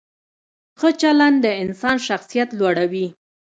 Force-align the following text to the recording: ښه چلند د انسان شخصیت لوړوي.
ښه 0.79 0.89
چلند 1.01 1.37
د 1.45 1.47
انسان 1.63 1.97
شخصیت 2.07 2.49
لوړوي. 2.59 3.07